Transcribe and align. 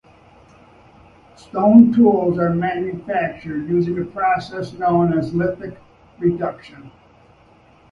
Stone 1.35 1.93
tools 1.93 2.39
are 2.39 2.55
manufactured 2.55 3.69
using 3.69 3.99
a 4.01 4.05
process 4.05 4.73
known 4.73 5.15
as 5.15 5.31
lithic 5.31 5.77
reduction. 6.17 6.91